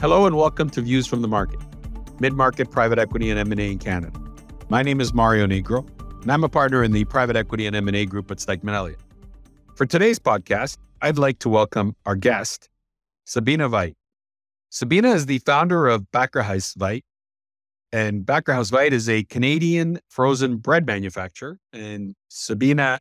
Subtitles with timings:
[0.00, 1.58] Hello and welcome to Views from the Market,
[2.20, 4.16] mid-market private equity and M&A in Canada.
[4.68, 5.84] My name is Mario Nigro,
[6.22, 9.00] and I'm a partner in the private equity and M&A group at Stikeman Elliott.
[9.74, 12.68] For today's podcast, I'd like to welcome our guest,
[13.24, 13.96] Sabine Veit.
[14.70, 17.02] Sabine is the founder of Bakker Veit,
[17.90, 21.58] and Bakker Veit is a Canadian frozen bread manufacturer.
[21.72, 22.98] And Sabine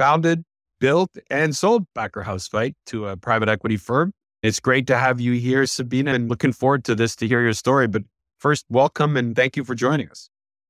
[0.00, 0.42] founded,
[0.80, 4.12] built, and sold Bakker Veit to a private equity firm
[4.44, 7.54] it's great to have you here, Sabine, and looking forward to this to hear your
[7.54, 7.88] story.
[7.88, 8.02] But
[8.38, 10.28] first, welcome and thank you for joining us.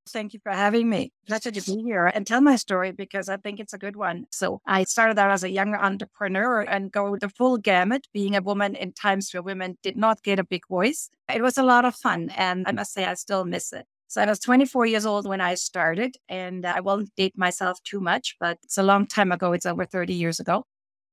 [0.08, 1.10] Thank you for having me.
[1.26, 4.26] Pleasure to be here and tell my story because I think it's a good one.
[4.30, 8.42] So I started out as a young entrepreneur and go the full gamut, being a
[8.42, 11.10] woman in times where women did not get a big voice.
[11.34, 12.30] It was a lot of fun.
[12.36, 13.86] And I must say, I still miss it.
[14.06, 17.82] So I was 24 years old when I started, and uh, I won't date myself
[17.82, 19.52] too much, but it's a long time ago.
[19.52, 20.64] It's over 30 years ago.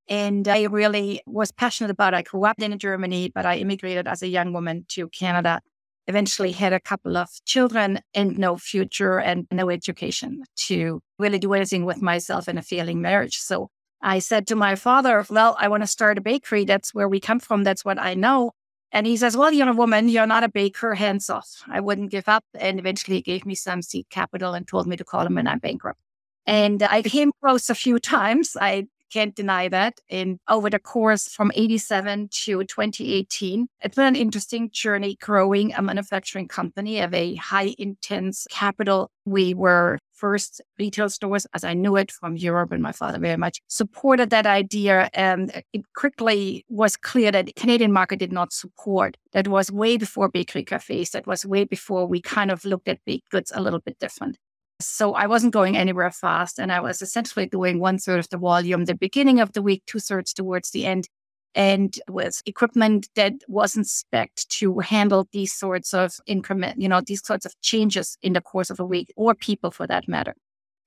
[0.07, 2.17] And I really was passionate about it.
[2.17, 5.61] I grew up in Germany, but I immigrated as a young woman to Canada.
[6.07, 11.53] Eventually had a couple of children and no future and no education to really do
[11.53, 13.37] anything with myself in a failing marriage.
[13.37, 13.69] So
[14.01, 16.65] I said to my father, Well, I want to start a bakery.
[16.65, 17.63] That's where we come from.
[17.63, 18.51] That's what I know.
[18.91, 20.09] And he says, Well, you're a woman.
[20.09, 20.95] You're not a baker.
[20.95, 21.63] Hands off.
[21.69, 22.43] I wouldn't give up.
[22.59, 25.47] And eventually he gave me some seed capital and told me to call him when
[25.47, 25.99] I'm bankrupt.
[26.45, 28.57] And I came close a few times.
[28.59, 29.99] I can't deny that.
[30.09, 35.81] And over the course from 87 to 2018, it's been an interesting journey growing a
[35.81, 39.11] manufacturing company of a high intense capital.
[39.25, 43.37] We were first retail stores as I knew it from Europe, and my father very
[43.37, 45.09] much supported that idea.
[45.13, 49.17] And it quickly was clear that the Canadian market did not support.
[49.33, 51.11] That was way before bakery cafes.
[51.11, 54.37] That was way before we kind of looked at baked goods a little bit different.
[54.85, 56.59] So I wasn't going anywhere fast.
[56.59, 59.83] And I was essentially doing one third of the volume the beginning of the week,
[59.85, 61.07] two thirds towards the end.
[61.53, 67.25] And with equipment that wasn't spec to handle these sorts of increment, you know, these
[67.25, 70.35] sorts of changes in the course of a week or people for that matter.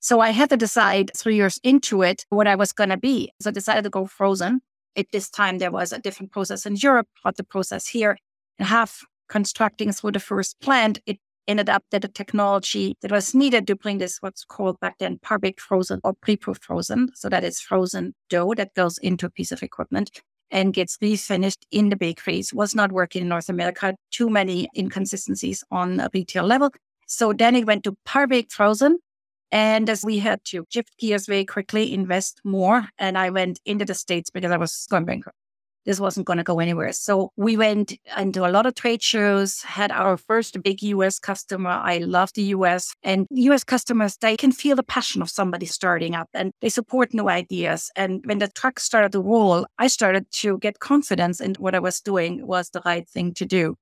[0.01, 3.33] So I had to decide three years into it what I was going to be.
[3.41, 4.61] So I decided to go frozen.
[4.97, 8.17] At this time, there was a different process in Europe, but the process here.
[8.59, 13.35] And half constructing through the first plant, it ended up that the technology that was
[13.35, 17.11] needed to bring this what's called back then par-baked frozen or pre-proof frozen.
[17.15, 21.63] So that is frozen dough that goes into a piece of equipment and gets refinished
[21.71, 23.95] in the bakeries was not working in North America.
[24.11, 26.71] Too many inconsistencies on a retail level.
[27.07, 28.99] So then it went to par-baked frozen.
[29.51, 32.89] And as we had to shift gears very quickly, invest more.
[32.99, 35.37] And I went into the States because I was going bankrupt
[35.85, 36.93] this wasn't going to go anywhere.
[36.93, 41.71] So we went into a lot of trade shows, had our first big US customer.
[41.71, 46.15] I love the US and US customers, they can feel the passion of somebody starting
[46.15, 47.91] up and they support new ideas.
[47.97, 51.81] And when the truck started to roll, I started to get confidence in what I
[51.81, 53.77] was doing was the right thing to do.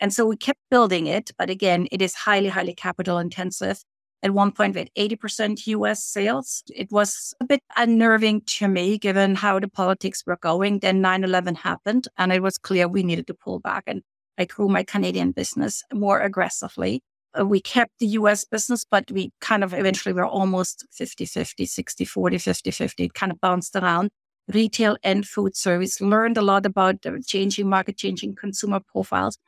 [0.00, 1.30] And so we kept building it.
[1.38, 3.78] But again, it is highly, highly capital intensive
[4.22, 6.62] at one point with 80% US sales.
[6.74, 10.78] It was a bit unnerving to me given how the politics were going.
[10.78, 13.84] Then 9 11 happened, and it was clear we needed to pull back.
[13.86, 14.02] And
[14.38, 17.02] I grew my Canadian business more aggressively.
[17.38, 21.66] Uh, we kept the US business, but we kind of eventually were almost 50 50,
[21.66, 23.04] 60 40, 50 50.
[23.04, 24.10] It kind of bounced around.
[24.52, 29.38] Retail and food service learned a lot about the changing market, changing consumer profiles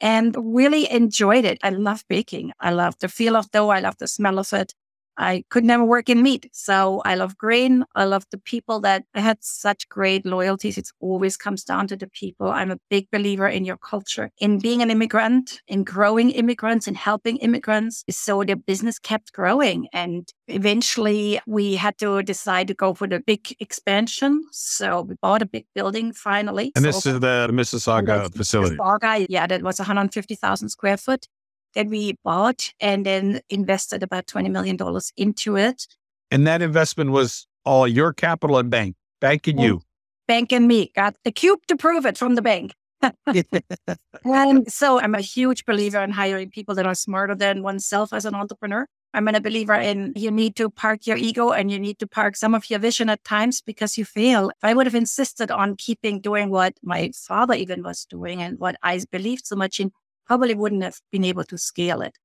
[0.00, 1.58] and really enjoyed it.
[1.62, 2.52] I love baking.
[2.60, 3.70] I love the feel of dough.
[3.70, 4.74] I love the smell of it.
[5.20, 6.48] I could never work in meat.
[6.52, 7.84] So I love grain.
[7.94, 10.78] I love the people that I had such great loyalties.
[10.78, 12.48] It always comes down to the people.
[12.48, 16.96] I'm a big believer in your culture, in being an immigrant, in growing immigrants and
[16.96, 18.02] helping immigrants.
[18.10, 19.88] So the business kept growing.
[19.92, 24.42] And eventually we had to decide to go for the big expansion.
[24.52, 26.72] So we bought a big building finally.
[26.74, 28.76] And this is the Mississauga facility.
[28.76, 31.26] Mississauga, yeah, that was 150,000 square foot
[31.74, 34.76] that we bought and then invested about $20 million
[35.16, 35.86] into it.
[36.30, 39.82] And that investment was all your capital and bank, bank and you.
[40.28, 42.72] Bank and me got the cube to prove it from the bank.
[44.24, 48.24] and so I'm a huge believer in hiring people that are smarter than oneself as
[48.24, 48.86] an entrepreneur.
[49.12, 52.36] I'm a believer in you need to park your ego and you need to park
[52.36, 54.50] some of your vision at times because you fail.
[54.50, 58.58] If I would have insisted on keeping doing what my father even was doing and
[58.60, 59.90] what I believed so much in,
[60.30, 62.16] probably wouldn't have been able to scale it.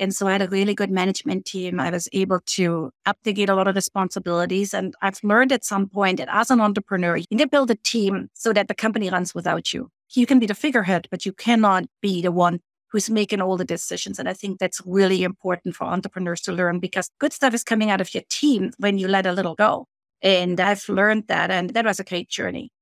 [0.00, 1.78] And so I had a really good management team.
[1.78, 4.74] I was able to abdicate a lot of responsibilities.
[4.74, 7.76] And I've learned at some point that as an entrepreneur, you need to build a
[7.76, 9.88] team so that the company runs without you.
[10.14, 12.58] You can be the figurehead, but you cannot be the one
[12.90, 14.18] who's making all the decisions.
[14.18, 17.88] And I think that's really important for entrepreneurs to learn because good stuff is coming
[17.88, 19.86] out of your team when you let a little go.
[20.22, 21.52] And I've learned that.
[21.52, 22.72] And that was a great journey.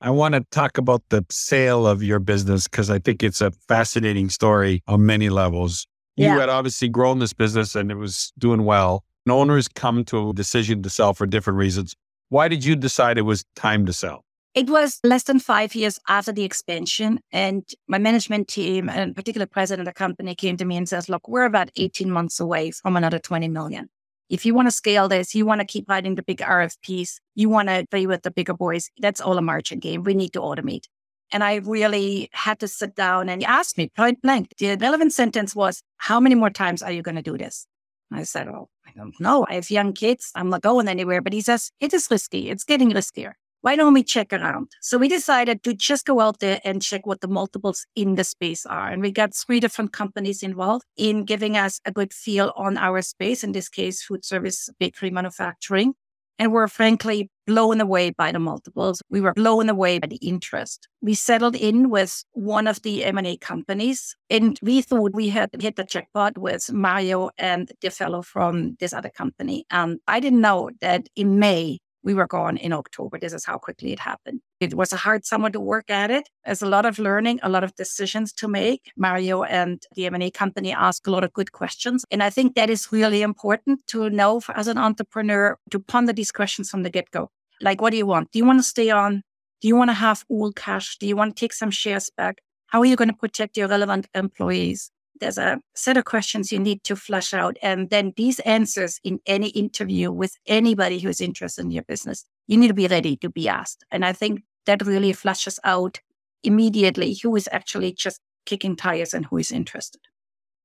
[0.00, 3.50] I want to talk about the sale of your business because I think it's a
[3.66, 5.86] fascinating story on many levels.
[6.16, 6.38] You Yeah.
[6.38, 9.04] had obviously grown this business and it was doing well.
[9.26, 11.94] And owners come to a decision to sell for different reasons.
[12.28, 14.24] Why did you decide it was time to sell?
[14.54, 19.46] It was less than five years after the expansion, and my management team and particular
[19.46, 22.70] president of the company came to me and says, "Look, we're about 18 months away
[22.70, 23.88] from another 20 million.
[24.28, 27.48] If you want to scale this, you want to keep writing the big RFPs, you
[27.48, 28.90] want to be with the bigger boys.
[28.98, 30.02] That's all a margin game.
[30.02, 30.84] We need to automate."
[31.30, 34.54] And I really had to sit down and ask me point blank.
[34.58, 37.66] The relevant sentence was, "How many more times are you going to do this?"
[38.10, 39.46] I said, "Oh, I don't know.
[39.48, 40.30] I have young kids.
[40.34, 42.50] I'm not going anywhere." But he says, "It is risky.
[42.50, 43.32] It's getting riskier."
[43.68, 44.72] Why don't we check around?
[44.80, 48.24] So we decided to just go out there and check what the multiples in the
[48.24, 48.88] space are.
[48.88, 53.02] And we got three different companies involved in giving us a good feel on our
[53.02, 55.92] space, in this case, food service, bakery manufacturing.
[56.38, 59.02] And we're frankly blown away by the multiples.
[59.10, 60.88] We were blown away by the interest.
[61.02, 65.76] We settled in with one of the M&A companies and we thought we had hit
[65.76, 69.66] the jackpot with Mario and the fellow from this other company.
[69.70, 73.18] And I didn't know that in May, we were gone in October.
[73.18, 74.40] This is how quickly it happened.
[74.60, 76.28] It was a hard summer to work at it.
[76.44, 78.92] There's a lot of learning, a lot of decisions to make.
[78.96, 82.04] Mario and the M&A company ask a lot of good questions.
[82.10, 86.32] And I think that is really important to know as an entrepreneur to ponder these
[86.32, 87.30] questions from the get-go.
[87.60, 88.30] Like, what do you want?
[88.30, 89.22] Do you want to stay on?
[89.60, 90.96] Do you want to have all cash?
[90.98, 92.38] Do you want to take some shares back?
[92.68, 94.90] How are you going to protect your relevant employees?
[95.20, 97.56] There's a set of questions you need to flush out.
[97.62, 102.56] And then these answers in any interview with anybody who's interested in your business, you
[102.56, 103.84] need to be ready to be asked.
[103.90, 106.00] And I think that really flushes out
[106.42, 110.00] immediately who is actually just kicking tires and who is interested.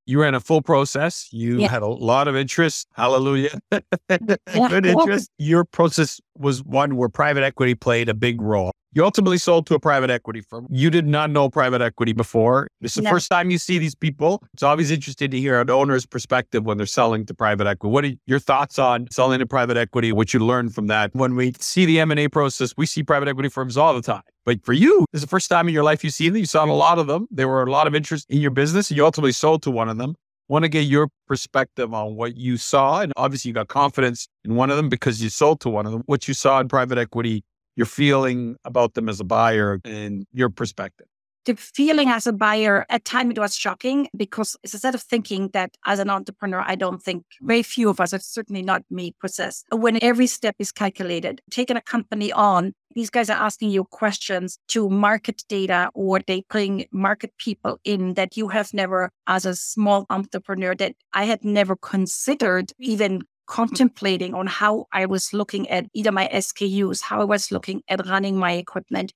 [0.06, 1.30] You ran a full process.
[1.32, 1.70] You Yeah.
[1.70, 2.88] had a lot of interest.
[2.94, 3.58] Hallelujah.
[4.10, 5.30] Good interest.
[5.38, 8.72] Your process was one where private equity played a big role.
[8.96, 10.68] You ultimately sold to a private equity firm.
[10.70, 12.68] You did not know private equity before.
[12.80, 13.10] This is the No.
[13.10, 14.44] first time you see these people.
[14.54, 17.92] It's always interesting to hear an owner's perspective when they're selling to private equity.
[17.92, 20.12] What are your thoughts on selling to private equity?
[20.12, 21.10] What you learned from that?
[21.14, 24.22] When we see the M&A process, we see private equity firms all the time.
[24.46, 26.42] But for you, this is the first time in your life you've seen them.
[26.42, 27.28] You saw a lot of them.
[27.32, 28.92] There were a lot of interest in your business.
[28.92, 30.14] And you ultimately sold to one of them.
[30.50, 33.00] Want to get your perspective on what you saw.
[33.00, 35.94] And obviously, you got confidence in one of them because you sold to one of
[35.94, 36.04] them.
[36.06, 37.44] What you saw in private equity,
[37.76, 41.08] your feeling about them as a buyer, and your perspective.
[41.46, 45.02] the feeling as a buyer at time it was shocking because it's a set of
[45.02, 49.14] thinking that as an entrepreneur i don't think very few of us certainly not me
[49.20, 53.84] possess when every step is calculated taking a company on these guys are asking you
[53.86, 59.46] questions to market data or they bring market people in that you have never as
[59.46, 65.70] a small entrepreneur that i had never considered even contemplating on how i was looking
[65.70, 69.14] at either my skus how i was looking at running my equipment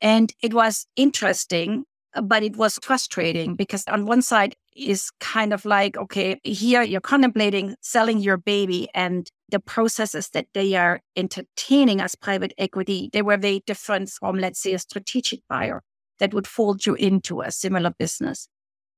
[0.00, 1.84] and it was interesting,
[2.22, 7.00] but it was frustrating because on one side is kind of like, okay, here you're
[7.00, 13.22] contemplating selling your baby and the processes that they are entertaining as private equity, they
[13.22, 15.82] were very different from, let's say, a strategic buyer
[16.18, 18.48] that would fold you into a similar business.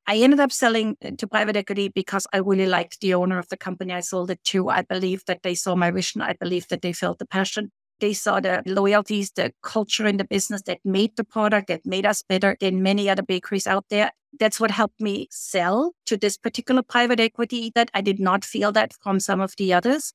[0.07, 3.49] I ended up selling uh, to private equity because I really liked the owner of
[3.49, 4.69] the company I sold it to.
[4.69, 6.21] I believe that they saw my vision.
[6.21, 7.71] I believe that they felt the passion.
[8.01, 12.05] They saw the loyalties, the culture in the business that made the product, that made
[12.05, 14.11] us better than many other bakeries out there.
[14.41, 18.73] That's what helped me sell to this particular private equity that I did not feel
[18.73, 20.13] that from some of the others.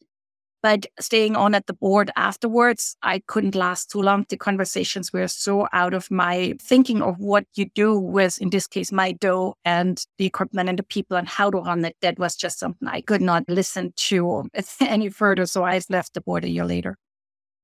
[0.64, 4.26] But staying on at the board afterwards, I couldn't last too long.
[4.28, 8.68] The conversations were so out of my thinking of what you do with, in this
[8.68, 11.96] case, my dough and the equipment and the people and how to run it.
[12.02, 14.50] That was just something I could not listen to
[14.82, 15.46] any further.
[15.46, 16.98] So I left the board a year later.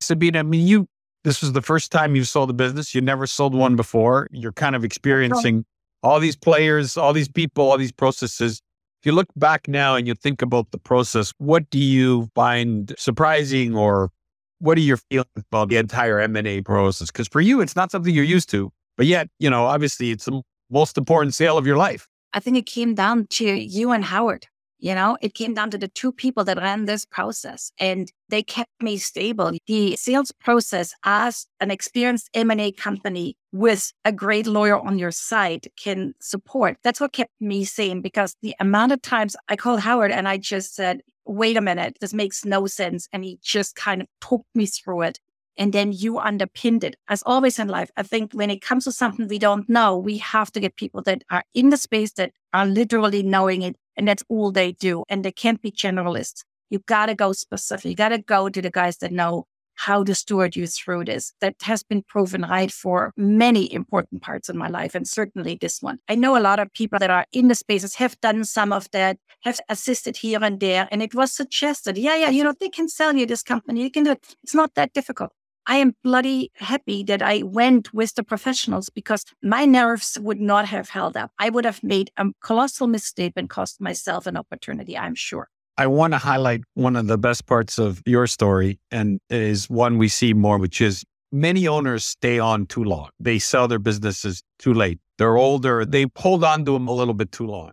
[0.01, 0.87] Sabine, I mean, you,
[1.23, 2.93] this was the first time you sold a business.
[2.93, 4.27] You never sold one before.
[4.31, 5.65] You're kind of experiencing
[6.03, 8.61] all these players, all these people, all these processes.
[9.03, 12.95] If you look back now and you think about the process, what do you find
[12.97, 14.11] surprising or
[14.59, 17.11] what are your feelings about the entire M&A process?
[17.11, 20.23] Because for you, it's not something you're used to, but yet, you know, obviously it's
[20.23, 20.41] the
[20.71, 22.07] most important sale of your life.
[22.31, 24.47] I think it came down to you and Howard.
[24.83, 28.43] You know, it came down to the two people that ran this process and they
[28.43, 29.53] kept me stable.
[29.65, 35.69] The sales process as an experienced M&A company with a great lawyer on your side
[35.81, 36.75] can support.
[36.83, 40.35] That's what kept me sane because the amount of times I called Howard and I
[40.35, 43.07] just said, wait a minute, this makes no sense.
[43.13, 45.19] And he just kind of talked me through it.
[45.57, 46.95] And then you underpinned it.
[47.07, 50.17] As always in life, I think when it comes to something we don't know, we
[50.17, 54.07] have to get people that are in the space that are literally knowing it and
[54.07, 55.03] that's all they do.
[55.09, 56.43] And they can't be generalists.
[56.69, 57.85] You got to go specific.
[57.85, 59.45] You got to go to the guys that know
[59.75, 61.33] how to steward you through this.
[61.41, 65.81] That has been proven right for many important parts in my life, and certainly this
[65.81, 65.99] one.
[66.07, 68.89] I know a lot of people that are in the spaces have done some of
[68.91, 72.69] that, have assisted here and there, and it was suggested, yeah, yeah, you know, they
[72.69, 74.35] can sell you this company, you can do it.
[74.43, 75.31] It's not that difficult.
[75.65, 80.65] I am bloody happy that I went with the professionals because my nerves would not
[80.65, 81.31] have held up.
[81.39, 85.47] I would have made a colossal mistake and cost myself an opportunity, I'm sure.
[85.77, 89.97] I want to highlight one of the best parts of your story, and is one
[89.97, 93.09] we see more, which is many owners stay on too long.
[93.19, 94.99] They sell their businesses too late.
[95.17, 97.71] They're older, they hold on to them a little bit too long.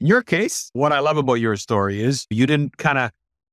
[0.00, 3.10] In your case, what I love about your story is you didn't kind of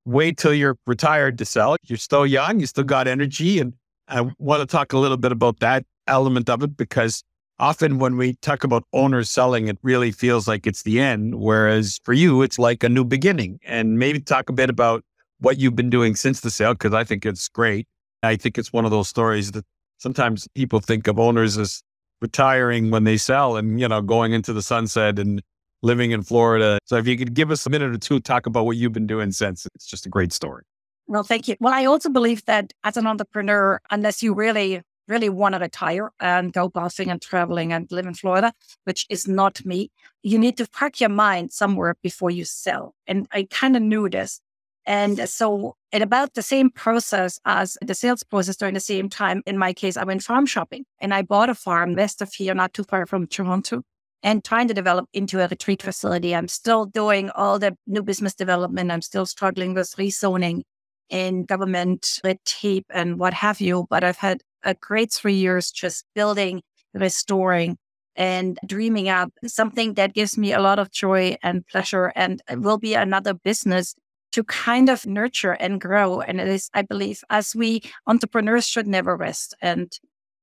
[0.08, 1.76] wait till you're retired to sell.
[1.84, 3.60] You're still young, you still got energy.
[3.60, 3.74] And
[4.08, 7.24] I want to talk a little bit about that element of it because
[7.60, 11.36] often when we talk about owners selling, it really feels like it's the end.
[11.36, 13.60] Whereas for you, it's like a new beginning.
[13.66, 15.04] And maybe talk a bit about
[15.40, 17.86] what you've been doing since the sale, because I think it's great.
[18.24, 19.66] I think it's one of those stories that
[19.98, 21.84] sometimes people think of owners as
[22.22, 25.42] retiring when they sell and, you know, going into the sunset and
[25.82, 26.80] living in Florida.
[26.86, 29.08] So if you could give us a minute or two, talk about what you've been
[29.08, 30.64] doing since, it's just a great story.
[31.08, 31.56] Well, thank you.
[31.60, 36.12] Well, I also believe that as an entrepreneur, unless you really really want to retire
[36.20, 38.54] and go golfing and traveling and live in Florida,
[38.84, 39.92] which is not me.
[40.22, 42.94] You need to park your mind somewhere before you sell.
[43.08, 44.42] And I kind of knew this.
[44.86, 49.44] And so at about the same process as the sales process during the same time,
[49.46, 52.54] in my case, I went farm shopping and I bought a farm west of here,
[52.54, 53.84] not too far from Toronto
[54.24, 56.36] and trying to develop into a retreat facility.
[56.36, 58.92] I'm still doing all the new business development.
[58.92, 60.62] I'm still struggling with rezoning
[61.10, 63.88] in government red tape and what have you.
[63.90, 66.62] But I've had a great three years just building,
[66.94, 67.78] restoring,
[68.16, 72.80] and dreaming up something that gives me a lot of joy and pleasure and will
[72.80, 73.96] be another business
[74.32, 76.20] to kind of nurture and grow.
[76.22, 79.92] And it is, I believe, as we entrepreneurs should never rest and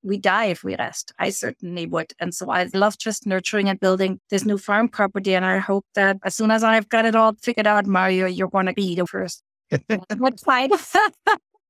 [0.04, 1.12] we die if we rest.
[1.18, 2.12] I certainly would.
[2.20, 5.34] And so I love just nurturing and building this new farm property.
[5.34, 8.48] And I hope that as soon as I've got it all figured out, Mario, you're
[8.48, 9.42] going to be the first.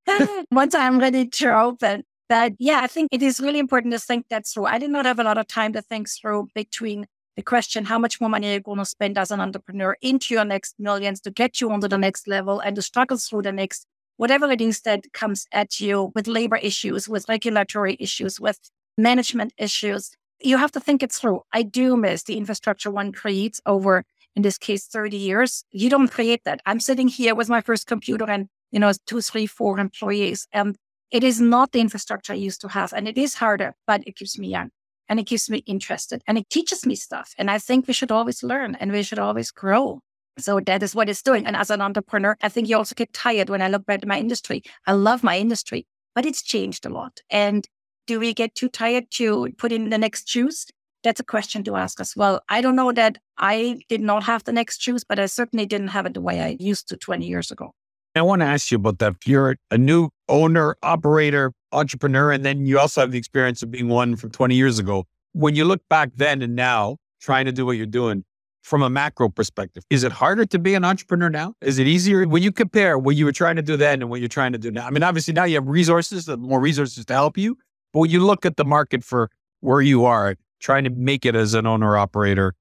[0.50, 2.04] Once I'm ready to open.
[2.28, 4.66] But yeah, I think it is really important to think that through.
[4.66, 7.98] I did not have a lot of time to think through between the question, how
[7.98, 11.20] much more money you're you going to spend as an entrepreneur into your next millions
[11.22, 14.60] to get you onto the next level and to struggle through the next, whatever it
[14.60, 18.58] is that comes at you with labor issues, with regulatory issues, with
[18.96, 20.10] management issues.
[20.40, 21.42] You have to think it through.
[21.52, 24.04] I do miss the infrastructure one creates over,
[24.36, 25.64] in this case, 30 years.
[25.70, 26.60] You don't create that.
[26.66, 30.46] I'm sitting here with my first computer and, you know, two, three, four employees.
[30.52, 30.76] And
[31.10, 32.92] it is not the infrastructure I used to have.
[32.92, 34.70] And it is harder, but it keeps me young
[35.08, 37.34] and it keeps me interested and it teaches me stuff.
[37.38, 40.00] And I think we should always learn and we should always grow.
[40.38, 41.46] So that is what it's doing.
[41.46, 44.08] And as an entrepreneur, I think you also get tired when I look back at
[44.08, 44.62] my industry.
[44.86, 47.20] I love my industry, but it's changed a lot.
[47.30, 47.66] And
[48.06, 50.66] do we get too tired to put in the next shoes?
[51.04, 52.42] That's a question to ask as well.
[52.48, 55.88] I don't know that I did not have the next shoes, but I certainly didn't
[55.88, 57.72] have it the way I used to 20 years ago.
[58.16, 59.16] I want to ask you about that.
[59.26, 63.88] You're a new owner, operator, entrepreneur, and then you also have the experience of being
[63.88, 65.04] one from 20 years ago.
[65.32, 68.24] When you look back then and now, trying to do what you're doing
[68.64, 71.54] from a macro perspective, is it harder to be an entrepreneur now?
[71.60, 74.20] Is it easier when you compare what you were trying to do then and what
[74.20, 74.86] you're trying to do now?
[74.86, 77.58] I mean, obviously now you have resources, uh, more resources to help you.
[77.92, 79.30] But when you look at the market for
[79.60, 82.54] where you are, trying to make it as an owner operator,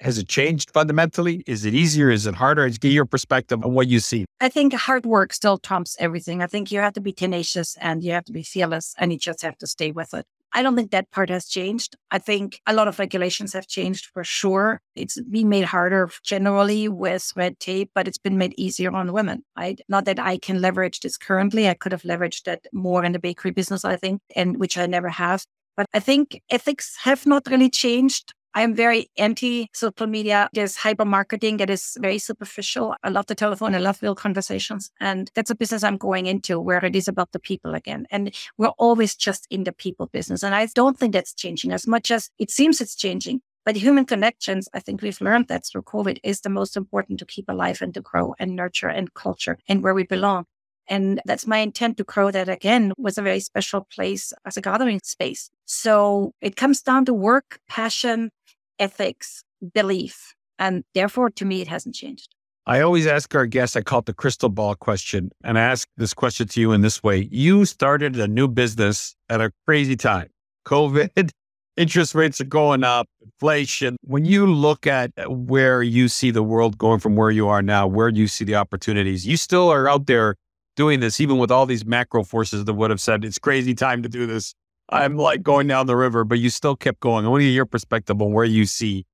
[0.00, 1.42] has it changed fundamentally?
[1.46, 2.10] Is it easier?
[2.10, 2.68] Is it harder?
[2.68, 4.26] Just get your perspective on what you see.
[4.42, 6.42] I think hard work still trumps everything.
[6.42, 9.18] I think you have to be tenacious and you have to be fearless and you
[9.18, 10.26] just have to stay with it.
[10.52, 11.96] I don't think that part has changed.
[12.10, 14.80] I think a lot of regulations have changed for sure.
[14.94, 19.44] It's been made harder generally with red tape, but it's been made easier on women.
[19.56, 19.80] Right?
[19.88, 21.68] Not that I can leverage this currently.
[21.68, 24.86] I could have leveraged that more in the bakery business, I think, and which I
[24.86, 25.44] never have.
[25.76, 28.32] But I think ethics have not really changed.
[28.56, 30.48] I am very anti social media.
[30.54, 32.94] There's hyper marketing that is very superficial.
[33.04, 33.74] I love the telephone.
[33.74, 34.90] I love real conversations.
[34.98, 38.06] And that's a business I'm going into where it is about the people again.
[38.10, 40.42] And we're always just in the people business.
[40.42, 43.42] And I don't think that's changing as much as it seems it's changing.
[43.66, 47.26] But human connections, I think we've learned that through COVID is the most important to
[47.26, 50.46] keep alive and to grow and nurture and culture and where we belong.
[50.88, 54.60] And that's my intent to grow that again with a very special place as a
[54.60, 55.50] gathering space.
[55.64, 58.30] So it comes down to work, passion,
[58.78, 59.42] ethics,
[59.74, 60.34] belief.
[60.58, 62.34] And therefore, to me, it hasn't changed.
[62.68, 65.30] I always ask our guests, I call it the crystal ball question.
[65.44, 69.14] And I ask this question to you in this way You started a new business
[69.28, 70.28] at a crazy time
[70.66, 71.30] COVID,
[71.76, 73.96] interest rates are going up, inflation.
[74.02, 77.86] When you look at where you see the world going from where you are now,
[77.86, 79.26] where do you see the opportunities?
[79.26, 80.34] You still are out there
[80.74, 84.02] doing this, even with all these macro forces that would have said it's crazy time
[84.02, 84.54] to do this.
[84.88, 87.26] I'm like going down the river, but you still kept going.
[87.26, 89.04] I want to get your perspective on where you see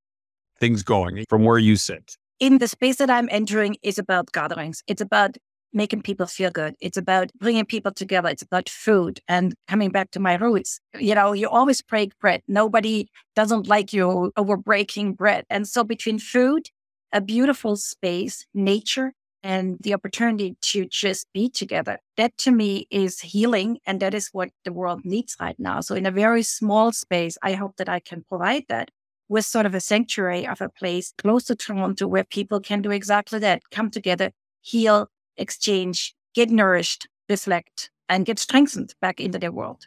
[0.60, 2.16] things going eh, from where you sit.
[2.40, 4.82] In the space that I'm entering is about gatherings.
[4.86, 5.36] It's about
[5.72, 6.74] making people feel good.
[6.80, 8.28] It's about bringing people together.
[8.28, 10.80] It's about food and coming back to my roots.
[10.98, 12.42] You know, you always break bread.
[12.46, 15.44] Nobody doesn't like you over breaking bread.
[15.48, 16.68] And so between food,
[17.12, 21.98] a beautiful space, nature, and the opportunity to just be together.
[22.16, 23.78] That to me is healing.
[23.86, 25.80] And that is what the world needs right now.
[25.80, 28.90] So in a very small space, I hope that I can provide that
[29.28, 32.90] with sort of a sanctuary of a place close to Toronto where people can do
[32.90, 33.62] exactly that.
[33.70, 34.30] Come together,
[34.60, 39.86] heal, exchange, get nourished, reflect, and get strengthened back into their world.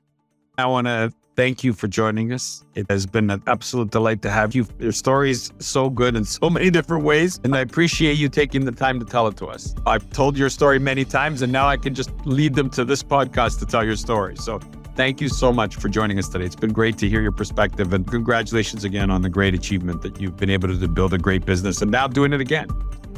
[0.58, 2.64] I want to thank you for joining us.
[2.76, 4.66] It has been an absolute delight to have you.
[4.80, 8.66] Your story is so good in so many different ways, and I appreciate you taking
[8.66, 9.76] the time to tell it to us.
[9.86, 13.04] I've told your story many times, and now I can just lead them to this
[13.04, 14.36] podcast to tell your story.
[14.38, 14.60] So
[14.96, 16.46] thank you so much for joining us today.
[16.46, 20.20] It's been great to hear your perspective, and congratulations again on the great achievement that
[20.20, 22.68] you've been able to build a great business and now doing it again.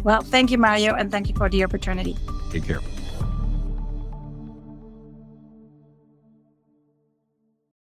[0.03, 2.15] Well, thank you, Mario, and thank you for the opportunity.
[2.51, 2.79] Take care.